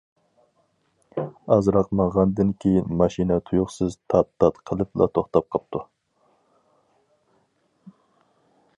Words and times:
ئازراق 1.55 1.91
ماڭغاندىن 1.99 2.53
كېيىن 2.65 2.97
ماشىنا 3.01 3.37
تۇيۇقسىز 3.49 3.99
تات-تات 4.15 4.59
قىلىپلا 4.71 5.09
توختاپ 5.19 5.55
قاپتۇ. 5.57 5.87